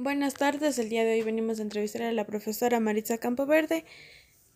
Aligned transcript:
Buenas 0.00 0.34
tardes, 0.34 0.78
el 0.78 0.90
día 0.90 1.02
de 1.02 1.14
hoy 1.14 1.22
venimos 1.22 1.58
a 1.58 1.62
entrevistar 1.62 2.02
a 2.02 2.12
la 2.12 2.24
profesora 2.24 2.78
Maritza 2.78 3.18
Campoverde, 3.18 3.84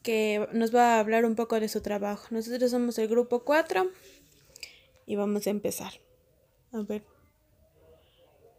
que 0.05 0.47
nos 0.53 0.73
va 0.73 0.95
a 0.95 1.01
hablar 1.01 1.25
un 1.25 1.35
poco 1.35 1.59
de 1.59 1.69
su 1.69 1.81
trabajo. 1.81 2.29
Nosotros 2.31 2.71
somos 2.71 2.97
el 2.99 3.09
grupo 3.09 3.43
4 3.43 3.91
y 5.05 5.17
vamos 5.17 5.49
a 5.49 5.51
empezar. 5.51 5.95
A 6.71 6.83
ver. 6.83 7.03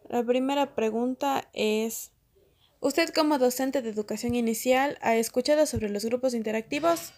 La 0.10 0.26
primera 0.26 0.76
pregunta 0.76 1.50
es, 1.54 2.12
¿usted 2.82 3.14
como 3.14 3.38
docente 3.38 3.82
de 3.82 3.90
educación 3.90 4.36
inicial 4.36 4.98
ha 5.00 5.16
escuchado 5.16 5.66
sobre 5.66 5.88
los 5.88 6.04
grupos 6.04 6.34
interactivos? 6.34 7.14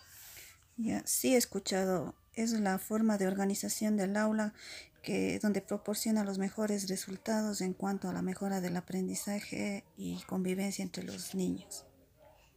Ya, 0.77 1.01
sí 1.07 1.33
he 1.33 1.37
escuchado. 1.37 2.13
Es 2.35 2.51
la 2.51 2.79
forma 2.79 3.17
de 3.17 3.27
organización 3.27 3.97
del 3.97 4.17
aula 4.17 4.53
que, 5.01 5.39
donde 5.39 5.61
proporciona 5.61 6.23
los 6.23 6.37
mejores 6.37 6.89
resultados 6.89 7.61
en 7.61 7.73
cuanto 7.73 8.09
a 8.09 8.13
la 8.13 8.21
mejora 8.21 8.59
del 8.59 8.75
aprendizaje 8.75 9.83
y 9.97 10.21
convivencia 10.23 10.83
entre 10.83 11.03
los 11.03 11.35
niños. 11.35 11.85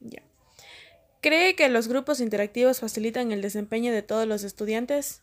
Ya. 0.01 0.23
¿Cree 1.21 1.57
que 1.57 1.69
los 1.69 1.89
grupos 1.89 2.21
interactivos 2.21 2.81
facilitan 2.81 3.33
el 3.33 3.43
desempeño 3.43 3.93
de 3.93 4.03
todos 4.03 4.27
los 4.27 4.45
estudiantes? 4.45 5.21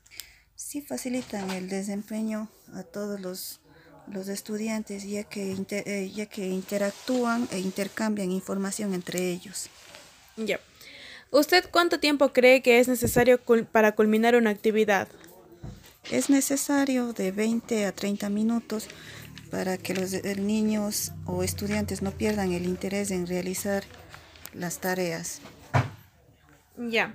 Sí 0.56 0.82
facilitan 0.82 1.50
el 1.52 1.70
desempeño 1.70 2.50
a 2.74 2.84
todos 2.84 3.20
los, 3.20 3.62
los 4.08 4.28
estudiantes 4.28 5.04
ya 5.04 5.24
que, 5.24 5.52
inter, 5.52 5.88
eh, 5.88 6.12
ya 6.14 6.26
que 6.26 6.48
interactúan 6.48 7.48
e 7.52 7.60
intercambian 7.60 8.32
información 8.32 8.94
entre 8.94 9.32
ellos. 9.32 9.70
Ya. 10.38 10.60
¿Usted 11.36 11.66
cuánto 11.70 12.00
tiempo 12.00 12.32
cree 12.32 12.62
que 12.62 12.80
es 12.80 12.88
necesario 12.88 13.42
para 13.70 13.92
culminar 13.92 14.38
una 14.38 14.52
actividad? 14.52 15.10
Es 16.10 16.30
necesario 16.30 17.12
de 17.12 17.34
20 17.34 17.86
a 17.86 17.92
30 17.92 18.30
minutos 18.30 18.88
para 19.52 19.78
que 19.78 19.94
los 19.94 20.14
niños 20.38 21.12
o 21.26 21.44
estudiantes 21.44 22.02
no 22.02 22.12
pierdan 22.12 22.54
el 22.54 22.64
interés 22.64 23.12
en 23.12 23.28
realizar 23.28 23.84
las 24.54 24.80
tareas. 24.80 25.42
Ya. 26.78 27.14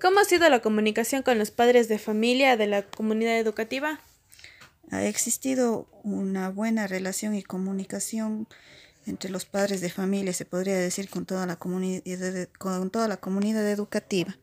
¿Cómo 0.00 0.20
ha 0.20 0.24
sido 0.24 0.48
la 0.48 0.60
comunicación 0.60 1.22
con 1.22 1.38
los 1.38 1.50
padres 1.50 1.88
de 1.88 1.98
familia 1.98 2.56
de 2.56 2.68
la 2.68 2.84
comunidad 2.84 3.38
educativa? 3.38 4.00
Ha 4.90 5.04
existido 5.04 5.86
una 6.04 6.48
buena 6.48 6.86
relación 6.86 7.34
y 7.34 7.42
comunicación 7.42 8.48
entre 9.06 9.30
los 9.30 9.44
padres 9.44 9.80
de 9.80 9.90
familia, 9.90 10.32
se 10.32 10.44
podría 10.44 10.76
decir, 10.76 11.08
con 11.08 11.26
toda 11.26 11.46
la 11.46 11.56
comunidad, 11.56 12.02
con 12.58 12.90
toda 12.90 13.08
la 13.08 13.16
comunidad 13.18 13.68
educativa 13.68 14.36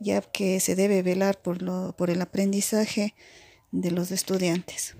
ya 0.00 0.22
que 0.22 0.58
se 0.60 0.74
debe 0.74 1.02
velar 1.02 1.40
por, 1.40 1.62
lo, 1.62 1.94
por 1.96 2.10
el 2.10 2.20
aprendizaje 2.22 3.14
de 3.70 3.90
los 3.92 4.10
estudiantes. 4.10 4.96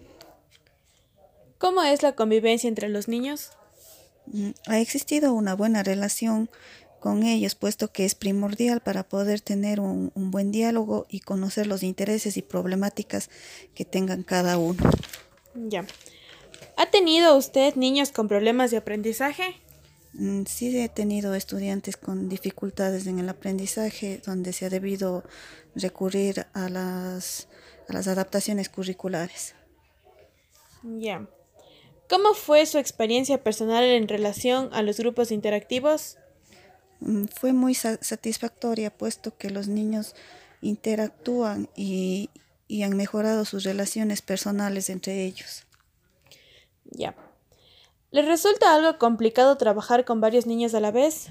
¿Cómo 1.58 1.82
es 1.82 2.02
la 2.02 2.14
convivencia 2.14 2.68
entre 2.68 2.88
los 2.88 3.08
niños? 3.08 3.50
Mm, 4.26 4.50
ha 4.66 4.78
existido 4.78 5.32
una 5.32 5.54
buena 5.54 5.82
relación 5.82 6.48
con 7.00 7.22
ellos, 7.22 7.54
puesto 7.54 7.90
que 7.90 8.04
es 8.04 8.14
primordial 8.14 8.80
para 8.80 9.02
poder 9.04 9.40
tener 9.40 9.80
un, 9.80 10.12
un, 10.14 10.30
buen 10.30 10.52
diálogo 10.52 11.06
y 11.08 11.20
conocer 11.20 11.66
los 11.66 11.82
intereses 11.82 12.36
y 12.36 12.42
problemáticas 12.42 13.30
que 13.74 13.86
tengan 13.86 14.22
cada 14.22 14.58
uno. 14.58 14.82
Ya. 15.54 15.86
¿Ha 16.76 16.86
tenido 16.90 17.36
usted 17.36 17.74
niños 17.74 18.10
con 18.12 18.28
problemas 18.28 18.70
de 18.70 18.78
aprendizaje? 18.78 19.60
Mm, 20.12 20.44
sí 20.46 20.76
he 20.76 20.88
tenido 20.88 21.34
estudiantes 21.34 21.96
con 21.96 22.28
dificultades 22.28 23.06
en 23.06 23.18
el 23.18 23.28
aprendizaje 23.28 24.20
donde 24.24 24.52
se 24.52 24.66
ha 24.66 24.70
debido 24.70 25.24
recurrir 25.74 26.46
a 26.52 26.68
las, 26.68 27.48
a 27.88 27.92
las 27.92 28.08
adaptaciones 28.08 28.68
curriculares. 28.68 29.54
Ya. 30.82 31.26
¿Cómo 32.08 32.34
fue 32.34 32.66
su 32.66 32.78
experiencia 32.78 33.42
personal 33.42 33.84
en 33.84 34.08
relación 34.08 34.68
a 34.72 34.82
los 34.82 34.98
grupos 34.98 35.30
interactivos? 35.30 36.18
Mm, 37.00 37.26
fue 37.26 37.52
muy 37.52 37.74
satisfactoria 37.74 38.90
puesto 38.90 39.36
que 39.36 39.50
los 39.50 39.68
niños 39.68 40.16
interactúan 40.60 41.68
y, 41.76 42.30
y 42.66 42.82
han 42.82 42.96
mejorado 42.96 43.44
sus 43.44 43.64
relaciones 43.64 44.22
personales 44.22 44.90
entre 44.90 45.24
ellos. 45.24 45.66
Ya. 46.90 47.14
¿Le 48.10 48.22
resulta 48.22 48.74
algo 48.74 48.98
complicado 48.98 49.56
trabajar 49.56 50.04
con 50.04 50.20
varios 50.20 50.46
niños 50.46 50.74
a 50.74 50.80
la 50.80 50.90
vez? 50.90 51.28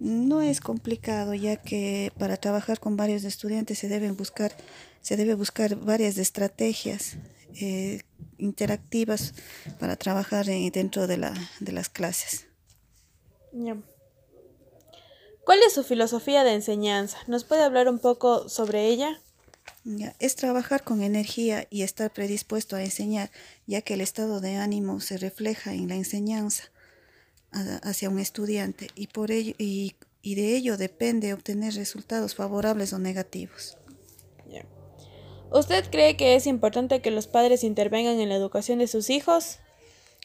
No 0.00 0.42
es 0.42 0.60
complicado, 0.60 1.34
ya 1.34 1.56
que 1.56 2.12
para 2.18 2.36
trabajar 2.36 2.78
con 2.78 2.96
varios 2.96 3.24
estudiantes 3.24 3.78
se 3.78 3.88
deben 3.88 4.16
buscar, 4.16 4.52
se 5.00 5.16
debe 5.16 5.34
buscar 5.34 5.76
varias 5.76 6.18
estrategias 6.18 7.16
eh, 7.60 8.02
interactivas 8.38 9.34
para 9.80 9.96
trabajar 9.96 10.46
dentro 10.46 11.06
de, 11.06 11.16
la, 11.16 11.34
de 11.60 11.72
las 11.72 11.88
clases. 11.88 12.46
Yeah. 13.52 13.82
¿Cuál 15.44 15.60
es 15.66 15.72
su 15.72 15.82
filosofía 15.82 16.44
de 16.44 16.52
enseñanza? 16.52 17.18
¿Nos 17.26 17.44
puede 17.44 17.62
hablar 17.62 17.88
un 17.88 17.98
poco 17.98 18.48
sobre 18.48 18.86
ella? 18.86 19.20
Es 20.18 20.36
trabajar 20.36 20.84
con 20.84 21.02
energía 21.02 21.66
y 21.70 21.82
estar 21.82 22.12
predispuesto 22.12 22.76
a 22.76 22.82
enseñar, 22.82 23.30
ya 23.66 23.80
que 23.80 23.94
el 23.94 24.00
estado 24.00 24.40
de 24.40 24.56
ánimo 24.56 25.00
se 25.00 25.16
refleja 25.16 25.72
en 25.72 25.88
la 25.88 25.94
enseñanza 25.94 26.64
hacia 27.50 28.10
un 28.10 28.18
estudiante 28.18 28.88
y, 28.94 29.06
por 29.06 29.30
ello, 29.30 29.54
y, 29.58 29.94
y 30.20 30.34
de 30.34 30.56
ello 30.56 30.76
depende 30.76 31.32
obtener 31.32 31.74
resultados 31.74 32.34
favorables 32.34 32.92
o 32.92 32.98
negativos. 32.98 33.78
Yeah. 34.50 34.66
¿Usted 35.50 35.88
cree 35.90 36.16
que 36.16 36.34
es 36.34 36.46
importante 36.46 37.00
que 37.00 37.10
los 37.10 37.26
padres 37.26 37.64
intervengan 37.64 38.20
en 38.20 38.28
la 38.28 38.36
educación 38.36 38.80
de 38.80 38.86
sus 38.86 39.08
hijos? 39.08 39.60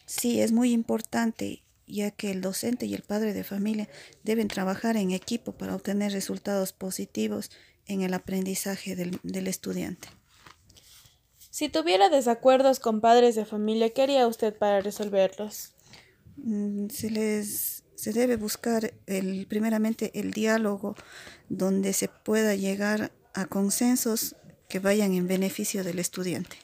Sí, 0.05 0.41
es 0.41 0.51
muy 0.51 0.73
importante, 0.73 1.63
ya 1.87 2.11
que 2.11 2.31
el 2.31 2.41
docente 2.41 2.85
y 2.85 2.93
el 2.93 3.03
padre 3.03 3.33
de 3.33 3.45
familia 3.45 3.87
deben 4.23 4.49
trabajar 4.49 4.97
en 4.97 5.11
equipo 5.11 5.53
para 5.53 5.75
obtener 5.75 6.11
resultados 6.11 6.73
positivos 6.73 7.51
en 7.87 8.01
el 8.01 8.13
aprendizaje 8.13 8.95
del, 8.95 9.19
del, 9.23 9.47
estudiante. 9.47 10.07
Si 11.49 11.69
tuviera 11.69 12.09
desacuerdos 12.09 12.79
con 12.79 13.01
padres 13.01 13.35
de 13.35 13.45
familia, 13.45 13.91
¿qué 13.91 14.03
haría 14.03 14.27
usted 14.27 14.57
para 14.57 14.81
resolverlos? 14.81 15.73
Mm, 16.37 16.89
se 16.89 17.09
les 17.09 17.83
se 18.03 18.11
debe 18.11 18.35
buscar 18.35 18.93
el, 19.05 19.47
primeramente 19.47 20.11
el 20.19 20.31
diálogo 20.31 20.95
donde 21.47 21.93
se 21.93 22.09
pueda 22.09 22.53
llegar 22.53 23.13
a 23.33 23.45
consensos 23.45 24.35
que 24.67 24.79
vayan 24.79 25.13
en 25.13 25.25
beneficio 25.25 25.85
del 25.85 25.99
estudiante. 25.99 26.57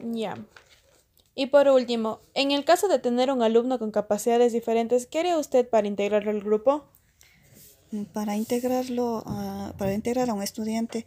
Ya. 0.00 0.34
Y 1.36 1.46
por 1.46 1.68
último, 1.68 2.20
en 2.34 2.50
el 2.50 2.64
caso 2.64 2.88
de 2.88 2.98
tener 2.98 3.30
un 3.30 3.42
alumno 3.42 3.78
con 3.78 3.92
capacidades 3.92 4.52
diferentes, 4.52 5.06
¿qué 5.06 5.20
haría 5.20 5.38
usted 5.38 5.68
para 5.68 5.86
integrarlo 5.86 6.32
al 6.32 6.40
grupo? 6.40 6.88
Para 8.12 8.36
integrarlo, 8.36 9.22
a, 9.26 9.74
para 9.78 9.94
integrar 9.94 10.30
a 10.30 10.34
un 10.34 10.42
estudiante 10.42 11.06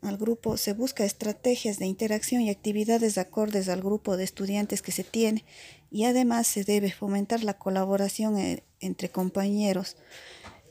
al 0.00 0.16
grupo 0.16 0.56
se 0.56 0.72
busca 0.72 1.04
estrategias 1.04 1.78
de 1.78 1.86
interacción 1.86 2.42
y 2.42 2.50
actividades 2.50 3.18
acordes 3.18 3.68
al 3.68 3.82
grupo 3.82 4.16
de 4.16 4.24
estudiantes 4.24 4.82
que 4.82 4.90
se 4.90 5.04
tiene 5.04 5.44
y 5.92 6.04
además 6.04 6.48
se 6.48 6.64
debe 6.64 6.90
fomentar 6.90 7.44
la 7.44 7.54
colaboración 7.54 8.36
eh, 8.36 8.64
entre 8.80 9.10
compañeros 9.10 9.96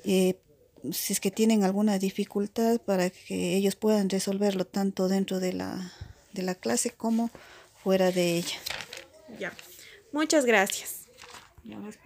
eh, 0.04 0.36
si 0.92 1.14
es 1.14 1.20
que 1.20 1.32
tienen 1.32 1.64
alguna 1.64 2.00
dificultad 2.00 2.82
para 2.82 3.10
que 3.10 3.56
ellos 3.56 3.76
puedan 3.76 4.10
resolverlo 4.10 4.66
tanto 4.66 5.08
dentro 5.08 5.40
de 5.40 5.54
la, 5.54 5.94
de 6.34 6.42
la 6.42 6.56
clase 6.56 6.90
como 6.90 7.30
fuera 7.84 8.12
de 8.12 8.38
ella. 8.38 8.58
Ya. 9.40 9.54
Muchas 10.12 10.46
gracias. 10.46 11.06